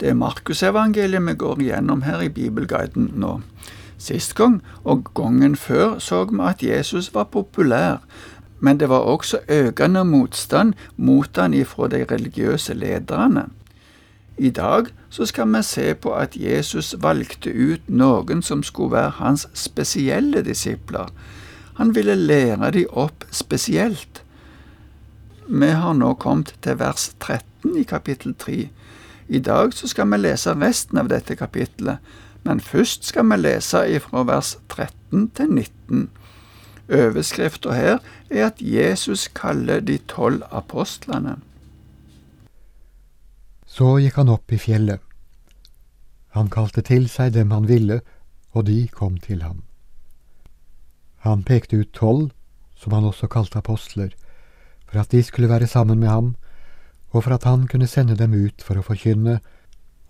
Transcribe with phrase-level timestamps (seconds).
[0.00, 3.40] Det er Markusevangeliet vi går igjennom her i Bibelguiden nå.
[3.98, 8.02] Sist gang, og gangen før, så vi at Jesus var populær,
[8.60, 13.46] men det var også økende motstand mot han ifra de religiøse lederne.
[14.38, 19.10] I dag så skal vi se på at Jesus valgte ut noen som skulle være
[19.20, 21.12] hans spesielle disipler.
[21.74, 24.22] Han ville lære de opp spesielt.
[25.48, 28.68] Vi har nå kommet til vers 13 i kapittel 3.
[29.28, 31.98] I dag så skal vi lese resten av dette kapittelet,
[32.44, 36.08] men først skal vi lese ifra vers 13 til 19.
[36.92, 37.98] Overskrifta her
[38.30, 41.38] er at Jesus kaller de tolv apostlene.
[43.64, 45.00] Så gikk han opp i fjellet.
[46.36, 48.02] Han kalte til seg dem han ville,
[48.52, 49.62] og de kom til ham.
[51.24, 52.30] Han pekte ut tolv,
[52.76, 54.12] som han også kalte apostler,
[54.84, 56.34] for at de skulle være sammen med ham,
[57.14, 59.38] og for at han kunne sende dem ut for å forkynne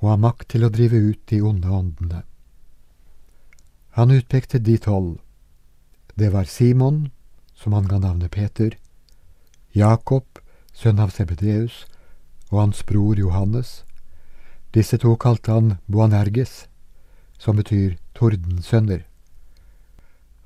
[0.01, 2.23] og ha makt til å drive ut de onde åndene.
[3.95, 5.19] Han utpekte de tolv.
[6.17, 7.11] Det var Simon,
[7.55, 8.73] som han ga navnet Peter,
[9.75, 10.25] Jakob,
[10.73, 11.85] sønn av Sebedeus,
[12.51, 13.85] og hans bror Johannes.
[14.75, 16.67] Disse to kalte han Boanerges,
[17.39, 19.05] som betyr tordensønner.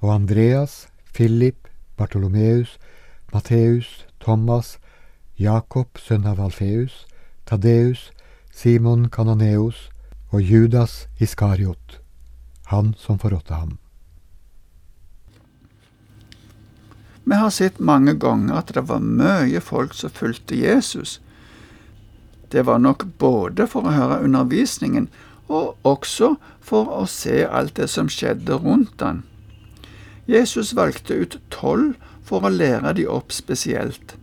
[0.01, 2.79] Og Andreas, Philip, Bartolomeus,
[3.33, 4.79] Matteus, Thomas,
[5.39, 7.05] Jakob, sønn av Alfeus,
[7.47, 8.09] Tadeus,
[8.51, 9.87] Simon Kanoneus
[10.35, 12.01] og Judas Iskariot,
[12.73, 13.77] han som forrådte ham.
[17.23, 21.21] Vi har sett mange ganger at det var mye folk som fulgte Jesus.
[22.51, 25.11] Det var nok både for å høre undervisningen
[25.47, 29.23] og også for å se alt det som skjedde rundt han.
[30.27, 34.19] Jesus valgte ut tolv for å lære de opp spesielt.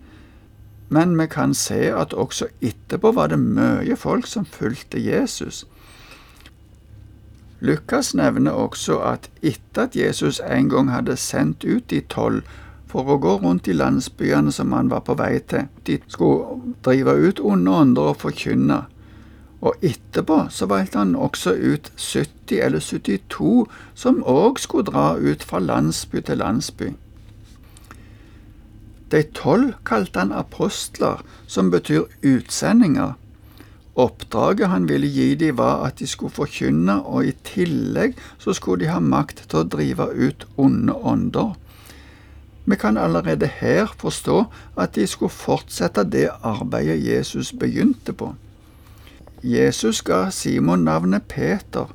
[0.90, 5.66] Men vi kan se at også etterpå var det mye folk som fulgte Jesus.
[7.60, 12.44] Lukas nevner også at etter at Jesus en gang hadde sendt ut de tolv
[12.88, 15.66] for å gå rundt i landsbyene som han var på vei til.
[15.88, 18.84] De skulle drive ut onde ånder og forkynne.
[19.66, 25.44] Og etterpå så valgte han også ut 70 eller 72 som òg skulle dra ut
[25.44, 26.92] fra landsby til landsby.
[29.16, 33.14] De tolv kalte han apostler, som betyr utsendinger.
[33.96, 38.84] Oppdraget han ville gi dem var at de skulle forkynne, og i tillegg så skulle
[38.84, 41.54] de ha makt til å drive ut onde ånder.
[42.66, 44.42] Vi kan allerede her forstå
[44.76, 48.34] at de skulle fortsette det arbeidet Jesus begynte på.
[49.44, 51.88] Jesus ga Simon navnet Peter.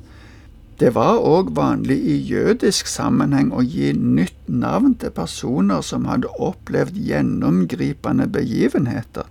[0.81, 6.31] Det var òg vanlig i jødisk sammenheng å gi nytt navn til personer som hadde
[6.41, 9.27] opplevd gjennomgripende begivenheter.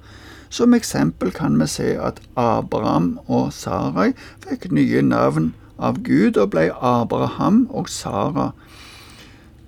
[0.47, 4.12] Som eksempel kan vi se at Abraham og Sarai
[4.44, 8.53] fikk nye navn av Gud og ble Abraham og Sara.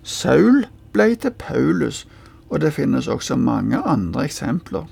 [0.06, 2.04] Saul ble til Paulus,
[2.46, 4.86] og det finnes også mange andre eksempler.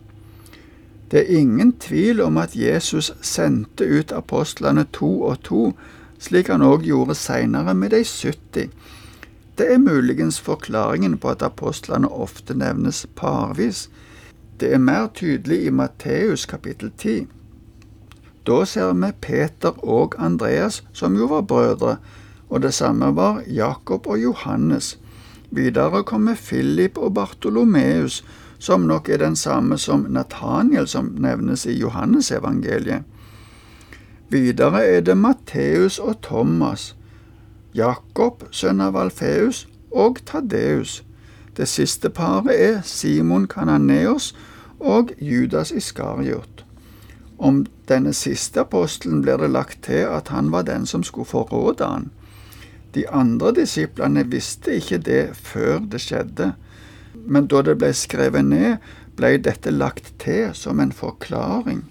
[1.10, 5.64] Det er ingen tvil om at Jesus sendte ut apostlene to og to,
[6.20, 8.70] slik han òg gjorde seinere med de 70.
[9.58, 13.88] Det er muligens forklaringen på at apostlene ofte nevnes parvis.
[14.60, 17.26] Det er mer tydelig i Matteus kapittel 10.
[18.46, 21.96] Da ser vi Peter og Andreas, som jo var brødre,
[22.48, 24.98] og det samme var Jakob og Johannes.
[25.50, 28.24] Videre kommer Philip og Bartolomeus,
[28.58, 33.02] som nok er den samme som Nathaniel, som nevnes i Johannesevangeliet.
[34.30, 36.94] Videre er det Matteus og Thomas,
[37.74, 41.00] Jakob, sønn av Alfeus, og Tadeus.
[41.56, 44.30] Det siste paret er Simon Kananeos
[44.78, 46.64] og Judas Iskariot.
[47.38, 51.90] Om denne siste apostelen blir det lagt til at han var den som skulle forråde
[51.90, 52.10] han.
[52.94, 56.52] De andre disiplene visste ikke det før det skjedde,
[57.26, 58.76] men da det ble skrevet ned,
[59.18, 61.82] ble dette lagt til som en forklaring.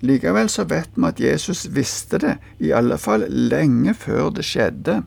[0.00, 5.02] Likevel så vet vi at Jesus visste det, i alle fall lenge før det skjedde.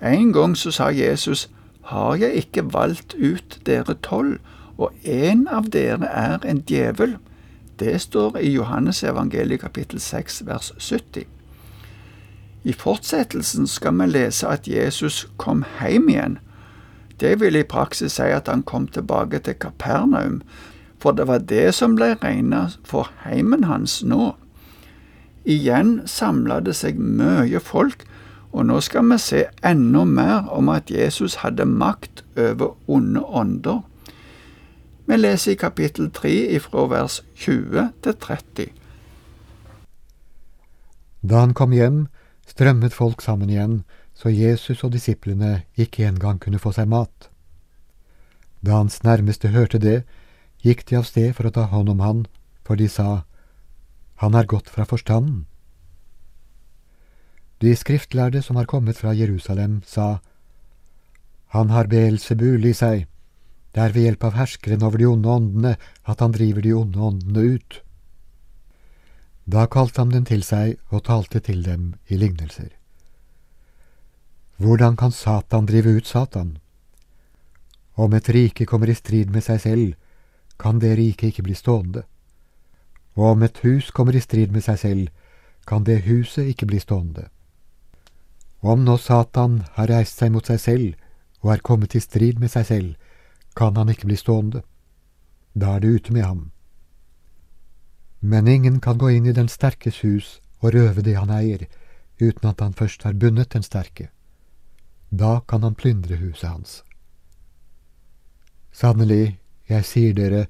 [0.00, 1.50] En gang så sa Jesus,
[1.82, 4.38] Har jeg ikke valgt ut dere tolv,
[4.78, 7.16] og en av dere er en djevel?
[7.80, 11.24] Det står i Johannes evangeliet kapittel 6 vers 70.
[12.64, 16.38] I fortsettelsen skal vi lese at Jesus kom hjem igjen.
[17.20, 20.42] Det vil i praksis si at han kom tilbake til Kapernaum,
[21.00, 24.34] for det var det som ble regnet for heimen hans nå.
[25.48, 28.04] Igjen samla det seg mye folk,
[28.52, 33.80] og nå skal vi se enda mer om at Jesus hadde makt over onde ånder.
[35.06, 38.68] Vi leser i kapittel 3 ifra vers 20 til 30.
[41.22, 42.06] Da han kom hjem,
[42.46, 43.82] strømmet folk sammen igjen,
[44.14, 47.30] så Jesus og disiplene ikke engang kunne få seg mat.
[48.60, 50.02] Da hans nærmeste hørte det,
[50.62, 52.26] gikk de av sted for å ta hånd om han,
[52.64, 53.24] for de sa,
[54.20, 55.46] Han er gått fra forstanden.
[57.60, 60.20] De skriftlærde som har kommet fra Jerusalem, sa,
[61.56, 63.06] Han har Beelzebul i seg,
[63.72, 66.98] det er ved hjelp av herskeren over de onde åndene at han driver de onde
[66.98, 67.80] åndene ut.
[69.46, 72.70] Da kalte han dem til seg og talte til dem i lignelser.
[74.60, 76.58] Hvordan kan Satan drive ut Satan?
[77.94, 79.94] Om et rike kommer i strid med seg selv,
[80.60, 82.02] kan det riket ikke bli stående.
[83.16, 85.08] Og om et hus kommer i strid med seg selv,
[85.66, 87.28] kan det huset ikke bli stående.
[88.60, 90.94] Om nå Satan har reist seg mot seg selv
[91.40, 92.94] og er kommet i strid med seg selv,
[93.56, 94.62] kan han ikke bli stående.
[95.56, 96.50] Da er det ute med ham.
[98.20, 101.64] Men ingen kan gå inn i den sterkes hus og røve det han eier,
[102.20, 104.10] uten at han først har bundet den sterke.
[105.10, 106.82] Da kan han plyndre huset hans.
[108.72, 109.39] Sannelig,
[109.70, 110.46] jeg sier dere,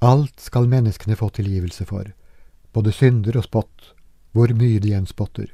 [0.00, 2.10] alt skal menneskene få tilgivelse for,
[2.72, 3.94] både synder og spott,
[4.32, 5.50] hvor mye de enn spotter.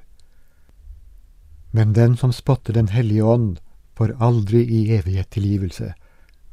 [1.72, 3.58] Men den som spotter Den hellige ånd,
[3.96, 5.94] får aldri i evighet tilgivelse,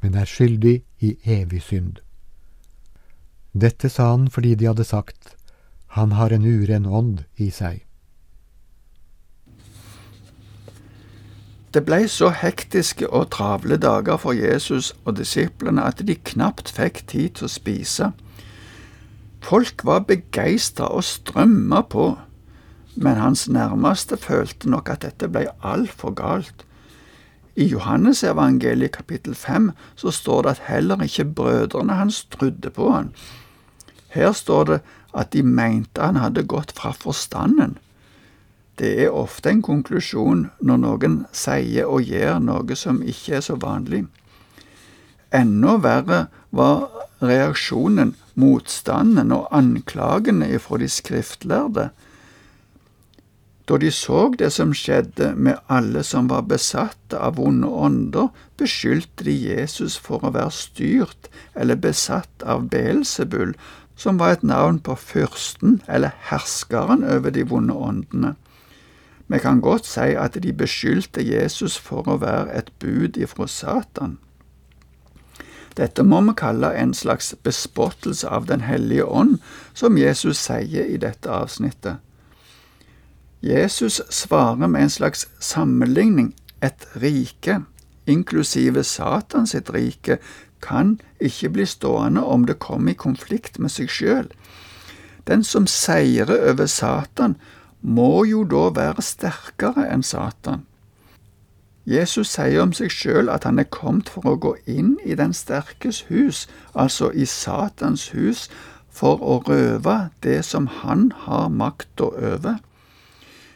[0.01, 2.00] men er skyldig i evig synd.
[3.54, 5.36] Dette sa han fordi de hadde sagt,
[5.88, 7.84] Han har en uren ånd i seg.
[11.74, 17.02] Det ble så hektiske og travle dager for Jesus og disiplene at de knapt fikk
[17.10, 18.12] tid til å spise.
[19.44, 22.12] Folk var begeistra og strømma på,
[22.96, 26.62] men hans nærmeste følte nok at dette ble altfor galt.
[27.58, 33.10] I Johannesevangeliet kapittel 5 så står det at heller ikke brødrene hans trodde på han.
[34.14, 34.80] Her står det
[35.14, 37.80] at de mente han hadde gått fra forstanden.
[38.80, 43.58] Det er ofte en konklusjon når noen sier og gjør noe som ikke er så
[43.62, 44.06] vanlig.
[45.34, 46.88] Enda verre var
[47.24, 51.92] reaksjonen, motstanden og anklagene ifra de skriftlærde
[53.66, 58.28] da de så det som skjedde med alle som var besatte av vonde ånder,
[58.60, 63.54] beskyldte de Jesus for å være styrt eller besatt av Beelzebul,
[63.96, 68.34] som var et navn på fyrsten eller herskeren over de vonde åndene.
[69.28, 74.18] Vi kan godt si at de beskyldte Jesus for å være et bud ifra Satan.
[75.78, 79.40] Dette må vi kalle en slags bespottelse av Den hellige ånd,
[79.74, 81.98] som Jesus sier i dette avsnittet.
[83.42, 86.34] Jesus svarer med en slags sammenligning.
[86.62, 87.64] Et rike,
[88.08, 90.18] inklusive Satan sitt rike,
[90.62, 94.30] kan ikke bli stående om det kommer i konflikt med seg sjøl.
[95.28, 97.36] Den som seirer over Satan,
[97.83, 100.63] må jo da være sterkere enn Satan.
[101.85, 105.35] Jesus sier om seg sjøl at han er kommet for å gå inn i den
[105.35, 108.47] sterkes hus, altså i Satans hus,
[108.88, 112.62] for å røve det som han har makta over.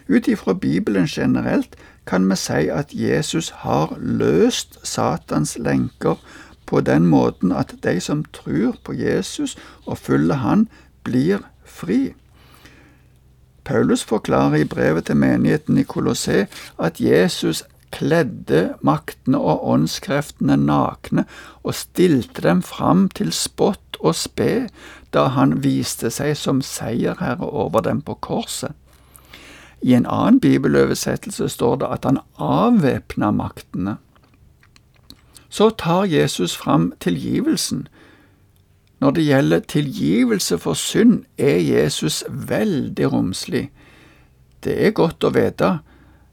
[0.07, 1.77] Ut ifra Bibelen generelt
[2.07, 6.19] kan vi si at Jesus har løst Satans lenker
[6.67, 10.67] på den måten at de som tror på Jesus og følger Han,
[11.03, 12.13] blir fri.
[13.67, 16.45] Paulus forklarer i brevet til menigheten i Kolossé
[16.79, 21.25] at Jesus kledde maktene og åndskreftene nakne
[21.63, 24.67] og stilte dem fram til spott og spe
[25.15, 28.71] da han viste seg som seierherre over dem på korset.
[29.81, 33.97] I en annen bibeløversettelse står det at han avvæpna maktene.
[35.49, 37.87] Så tar Jesus fram tilgivelsen.
[38.99, 43.67] Når det gjelder tilgivelse for synd, er Jesus veldig romslig.
[44.63, 45.77] Det er godt å vite,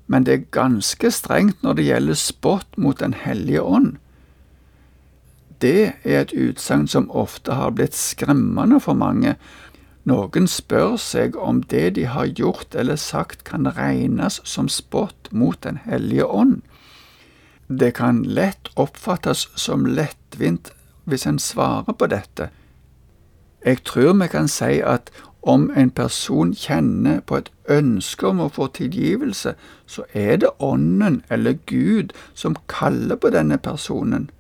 [0.06, 3.96] men det er ganske strengt når det gjelder spott mot Den hellige ånd.
[5.60, 9.36] Det er et utsagn som ofte har blitt skremmende for mange,
[10.04, 15.60] noen spør seg om det de har gjort eller sagt kan regnes som spott mot
[15.64, 16.60] Den hellige ånd.
[17.68, 20.72] Det kan lett oppfattes som lettvint
[21.04, 22.48] hvis en svarer på dette.
[23.64, 25.10] Jeg tror vi kan si at
[25.42, 29.54] om en person kjenner på et ønske om å få tilgivelse,
[29.86, 34.30] så er det Ånden eller Gud som kaller på denne personen.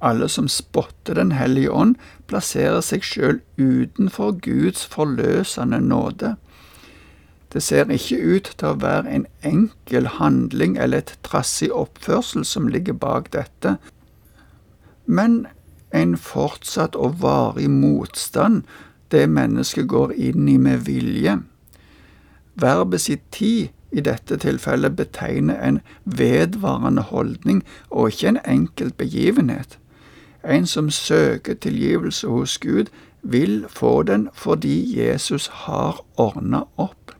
[0.00, 1.94] Alle som spotter Den hellige ånd,
[2.26, 6.36] plasserer seg sjøl utenfor Guds forløsende nåde.
[7.52, 12.68] Det ser ikke ut til å være en enkel handling eller et trassig oppførsel som
[12.68, 13.76] ligger bak dette,
[15.06, 15.46] men
[15.94, 18.62] en fortsatt og varig motstand
[19.10, 21.38] det mennesket går inn i med vilje.
[22.56, 29.78] verbet sitt tid i dette tilfellet betegner en vedvarende holdning og ikke en enkelt begivenhet.
[30.44, 32.86] En som søker tilgivelse hos Gud,
[33.22, 37.12] vil få den fordi Jesus har ordna opp.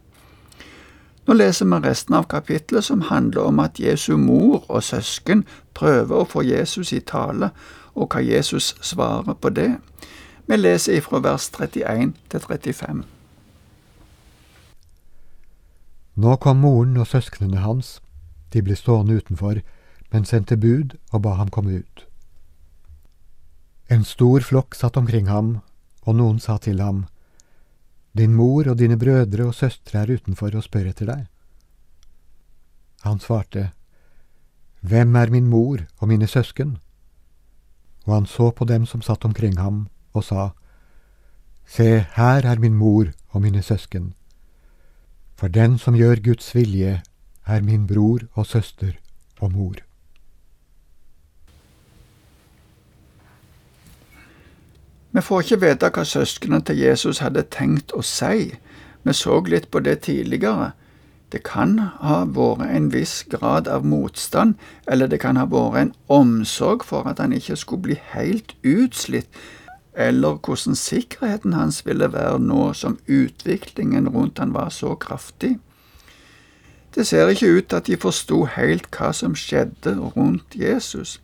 [1.26, 5.42] Nå leser vi resten av kapittelet som handler om at Jesu mor og søsken
[5.74, 7.50] prøver å få Jesus i tale,
[7.96, 9.78] og hva Jesus svarer på det.
[10.46, 13.04] Vi leser ifra vers 31 til 35.
[16.16, 17.98] Nå kom moren og søsknene hans.
[18.52, 19.60] De ble stående utenfor,
[20.12, 22.06] men sendte bud og ba ham komme ut.
[23.92, 25.60] En stor flokk satt omkring ham,
[26.06, 27.06] og noen sa til ham,
[28.16, 31.26] Din mor og dine brødre og søstre er utenfor og spør etter deg.
[33.04, 33.72] Han svarte,
[34.80, 36.78] Hvem er min mor og mine søsken?
[38.06, 40.50] Og han så på dem som satt omkring ham, og sa,
[41.66, 44.14] Se, her er min mor og mine søsken.
[45.36, 47.02] For den som gjør Guds vilje,
[47.46, 48.94] er min bror og søster
[49.40, 49.74] og mor.
[55.10, 58.50] Vi får ikke vite hva søsknene til Jesus hadde tenkt å si.
[59.02, 60.74] Vi så litt på det tidligere.
[61.32, 64.54] Det kan ha vært en viss grad av motstand,
[64.86, 69.26] eller det kan ha vært en omsorg for at han ikke skulle bli helt utslitt,
[69.96, 75.56] eller hvordan sikkerheten hans ville være nå som utviklingen rundt han var så kraftig.
[76.94, 81.18] Det ser ikke ut til at de forsto helt hva som skjedde rundt Jesus.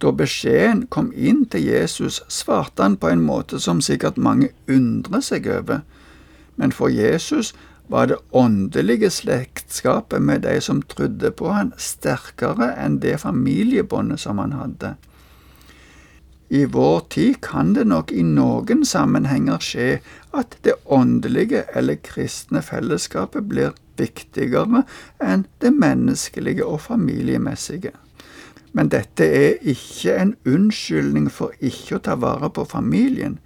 [0.00, 5.24] Da beskjeden kom inn til Jesus, svarte han på en måte som sikkert mange undrer
[5.24, 5.80] seg over,
[6.56, 7.54] men for Jesus
[7.88, 14.42] var det åndelige slektskapet med de som trodde på han, sterkere enn det familiebåndet som
[14.42, 14.96] han hadde.
[16.48, 19.88] I vår tid kan det nok i noen sammenhenger skje
[20.36, 24.84] at det åndelige eller kristne fellesskapet blir viktigere
[25.22, 27.90] enn det menneskelige og familiemessige.
[28.76, 33.38] Men dette er ikke en unnskyldning for ikke å ta vare på familien.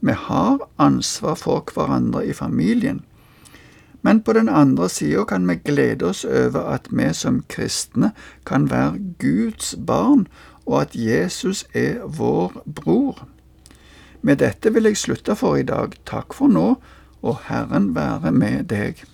[0.00, 3.02] Vi har ansvar for hverandre i familien.
[4.02, 8.12] Men på den andre sida kan vi glede oss over at vi som kristne
[8.46, 10.26] kan være Guds barn,
[10.66, 13.26] og at Jesus er vår bror.
[14.22, 15.96] Med dette vil jeg slutte for i dag.
[16.06, 16.74] Takk for nå,
[17.22, 19.04] og Herren være med deg.